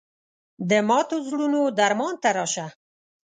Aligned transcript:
د 0.69 0.71
ماتو 0.87 1.15
زړونو 1.27 1.61
درمان 1.79 2.15
ته 2.21 2.29
راشه 2.37 2.65